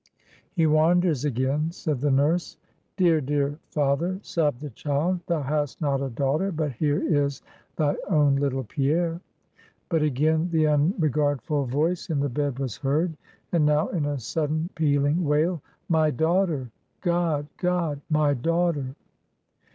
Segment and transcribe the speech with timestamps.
[0.55, 2.57] "He wanders again," said the nurse.
[2.97, 7.43] "Dear, dear father!" sobbed the child "thou hast not a daughter, but here is
[7.75, 9.21] thy own little Pierre."
[9.89, 13.13] But again the unregardful voice in the bed was heard;
[13.51, 16.71] and now in a sudden, pealing wail, "My daughter!
[17.03, 17.45] God!
[17.57, 18.01] God!
[18.09, 18.95] my daughter!"